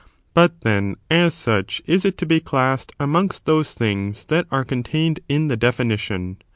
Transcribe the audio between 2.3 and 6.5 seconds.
classed amongst those things that are con tained in the definition.